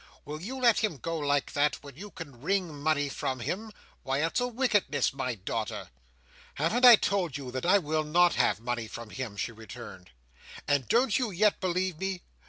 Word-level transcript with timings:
"Will 0.25 0.41
you 0.41 0.59
let 0.59 0.79
him 0.79 0.97
go 0.97 1.15
like 1.19 1.53
that, 1.53 1.75
when 1.83 1.95
you 1.95 2.09
can 2.09 2.41
wring 2.41 2.75
money 2.81 3.07
from 3.07 3.39
him? 3.39 3.71
Why, 4.01 4.25
it's 4.25 4.39
a 4.39 4.47
wickedness, 4.47 5.13
my 5.13 5.35
daughter." 5.35 5.91
"Haven't 6.55 6.85
I 6.85 6.95
told 6.95 7.37
you, 7.37 7.51
that 7.51 7.67
I 7.67 7.77
will 7.77 8.03
not 8.03 8.33
have 8.33 8.59
money 8.59 8.87
from 8.87 9.11
him?" 9.11 9.37
she 9.37 9.51
returned. 9.51 10.09
"And 10.67 10.87
don't 10.87 11.19
you 11.19 11.29
yet 11.29 11.59
believe 11.59 11.99
me? 11.99 12.23